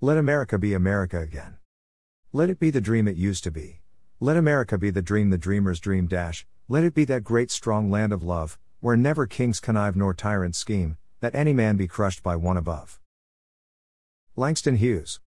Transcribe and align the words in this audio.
Let 0.00 0.16
America 0.16 0.60
be 0.60 0.74
America 0.74 1.18
again. 1.18 1.56
Let 2.32 2.50
it 2.50 2.60
be 2.60 2.70
the 2.70 2.80
dream 2.80 3.08
it 3.08 3.16
used 3.16 3.42
to 3.42 3.50
be. 3.50 3.80
Let 4.20 4.36
America 4.36 4.78
be 4.78 4.90
the 4.90 5.02
dream 5.02 5.30
the 5.30 5.38
dreamers 5.38 5.80
dream 5.80 6.06
dash. 6.06 6.46
Let 6.68 6.84
it 6.84 6.94
be 6.94 7.04
that 7.06 7.24
great 7.24 7.50
strong 7.50 7.90
land 7.90 8.12
of 8.12 8.22
love, 8.22 8.60
where 8.78 8.96
never 8.96 9.26
kings 9.26 9.58
connive 9.58 9.96
nor 9.96 10.14
tyrants 10.14 10.56
scheme, 10.56 10.98
that 11.18 11.34
any 11.34 11.52
man 11.52 11.76
be 11.76 11.88
crushed 11.88 12.22
by 12.22 12.36
one 12.36 12.56
above. 12.56 13.00
Langston 14.36 14.76
Hughes 14.76 15.16